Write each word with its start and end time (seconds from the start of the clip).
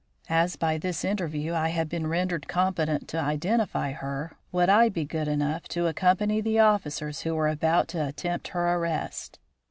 As 0.31 0.55
by 0.55 0.79
this 0.79 1.05
interview 1.05 1.53
I 1.53 1.67
had 1.67 1.87
been 1.87 2.07
rendered 2.07 2.47
competent 2.47 3.07
to 3.09 3.19
identify 3.19 3.91
her, 3.91 4.35
would 4.51 4.67
I 4.67 4.89
be 4.89 5.05
good 5.05 5.27
enough 5.27 5.67
to 5.67 5.85
accompany 5.85 6.41
the 6.41 6.57
officers 6.57 7.21
who 7.21 7.35
were 7.35 7.47
about 7.49 7.87
to 7.89 8.07
attempt 8.07 8.47
her 8.47 8.73
arrest? 8.77 9.37